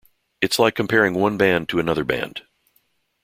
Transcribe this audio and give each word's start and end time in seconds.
It's 0.41 0.57
like 0.57 0.73
comparing 0.73 1.13
one 1.13 1.37
band 1.37 1.69
to 1.69 1.79
another 1.79 2.03
band. 2.03 2.41